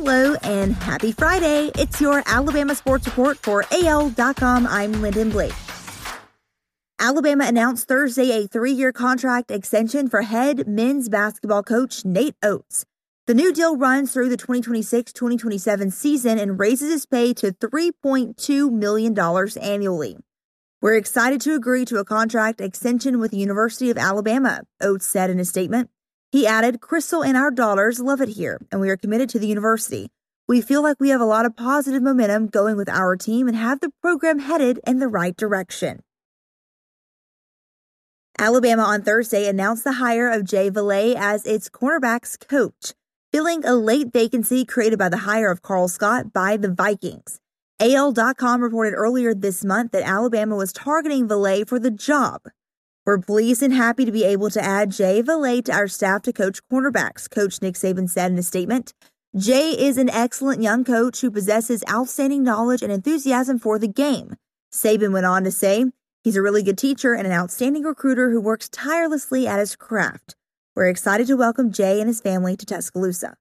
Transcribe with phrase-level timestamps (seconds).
[0.00, 1.72] Hello and happy Friday.
[1.74, 4.64] It's your Alabama Sports Report for AL.com.
[4.68, 5.52] I'm Lyndon Blake.
[7.00, 12.84] Alabama announced Thursday a three year contract extension for head men's basketball coach Nate Oats.
[13.26, 18.70] The new deal runs through the 2026 2027 season and raises his pay to $3.2
[18.70, 19.18] million
[19.60, 20.16] annually.
[20.80, 25.28] We're excited to agree to a contract extension with the University of Alabama, Oats said
[25.28, 25.90] in a statement.
[26.30, 29.46] He added, Crystal and our daughters love it here, and we are committed to the
[29.46, 30.10] university.
[30.46, 33.56] We feel like we have a lot of positive momentum going with our team and
[33.56, 36.02] have the program headed in the right direction.
[38.38, 42.92] Alabama on Thursday announced the hire of Jay Valai as its cornerbacks coach,
[43.32, 47.40] filling a late vacancy created by the hire of Karl Scott by the Vikings.
[47.80, 52.42] AL.com reported earlier this month that Alabama was targeting Valai for the job.
[53.08, 56.32] We're pleased and happy to be able to add Jay Valai to our staff to
[56.34, 58.92] coach cornerbacks, Coach Nick Saban said in a statement.
[59.34, 64.34] Jay is an excellent young coach who possesses outstanding knowledge and enthusiasm for the game.
[64.70, 65.86] Saban went on to say,
[66.22, 70.36] He's a really good teacher and an outstanding recruiter who works tirelessly at his craft.
[70.76, 73.38] We're excited to welcome Jay and his family to Tuscaloosa.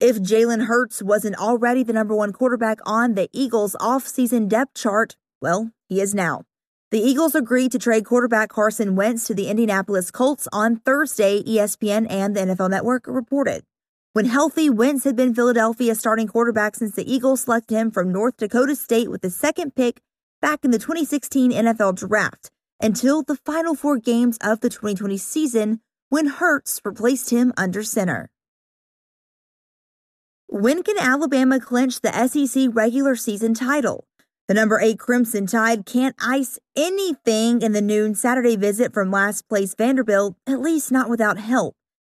[0.00, 5.16] If Jalen Hurts wasn't already the number one quarterback on the Eagles' offseason depth chart,
[5.42, 6.46] well, he is now.
[6.92, 12.06] The Eagles agreed to trade quarterback Carson Wentz to the Indianapolis Colts on Thursday, ESPN
[12.08, 13.64] and the NFL Network reported.
[14.12, 18.36] When healthy, Wentz had been Philadelphia's starting quarterback since the Eagles selected him from North
[18.36, 20.00] Dakota State with the second pick
[20.40, 25.80] back in the 2016 NFL Draft until the final four games of the 2020 season
[26.08, 28.30] when Hurts replaced him under center.
[30.46, 34.06] When can Alabama clinch the SEC regular season title?
[34.48, 39.48] The number eight Crimson Tide can't ice anything in the noon Saturday visit from last
[39.48, 41.74] place Vanderbilt, at least not without help.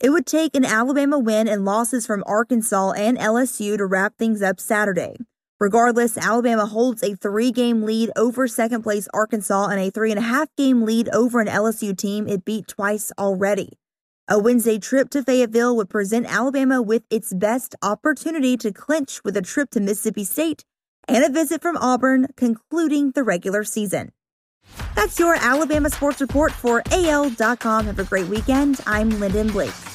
[0.00, 4.42] It would take an Alabama win and losses from Arkansas and LSU to wrap things
[4.42, 5.16] up Saturday.
[5.58, 10.18] Regardless, Alabama holds a three game lead over second place Arkansas and a three and
[10.18, 13.78] a half game lead over an LSU team it beat twice already.
[14.28, 19.38] A Wednesday trip to Fayetteville would present Alabama with its best opportunity to clinch with
[19.38, 20.64] a trip to Mississippi State
[21.10, 24.12] and a visit from Auburn concluding the regular season.
[24.94, 27.86] That's your Alabama Sports Report for AL.com.
[27.86, 28.80] Have a great weekend.
[28.86, 29.89] I'm Lyndon Blake.